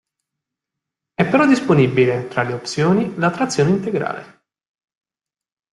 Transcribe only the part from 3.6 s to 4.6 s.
integrale.